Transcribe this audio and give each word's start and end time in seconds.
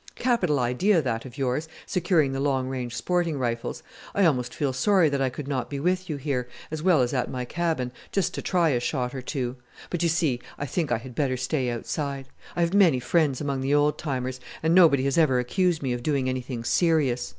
Capital 0.15 0.57
idea 0.57 0.99
that 0.99 1.25
of 1.25 1.37
yours, 1.37 1.67
securing 1.85 2.31
the 2.31 2.39
long 2.39 2.67
range 2.67 2.95
sporting 2.95 3.37
rifles. 3.37 3.83
I 4.15 4.25
almost 4.25 4.51
feel 4.51 4.73
sorry 4.73 5.09
that 5.09 5.21
I 5.21 5.29
could 5.29 5.47
not 5.47 5.69
be 5.69 5.79
with 5.79 6.09
you 6.09 6.15
here, 6.17 6.47
as 6.71 6.81
well 6.81 7.03
as 7.03 7.13
at 7.13 7.29
my 7.29 7.45
cabin, 7.45 7.91
just 8.11 8.33
to 8.33 8.41
try 8.41 8.69
a 8.69 8.79
shot 8.79 9.13
or 9.13 9.21
two; 9.21 9.57
but 9.91 10.01
you 10.01 10.09
see 10.09 10.39
I 10.57 10.65
think 10.65 10.91
I 10.91 10.97
had 10.97 11.13
better 11.13 11.37
stay 11.37 11.69
outside. 11.69 12.29
I 12.55 12.61
have 12.61 12.73
many 12.73 12.99
friends 12.99 13.41
among 13.41 13.61
the 13.61 13.75
old 13.75 13.99
timers, 13.99 14.39
and 14.63 14.73
nobody 14.73 15.03
has 15.03 15.19
ever 15.19 15.37
accused 15.37 15.83
me 15.83 15.93
of 15.93 16.01
doing 16.01 16.27
anything 16.27 16.63
serious. 16.63 17.29